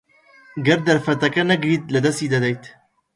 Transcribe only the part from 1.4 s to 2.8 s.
نەگریت، لەدەستی دەدەیت.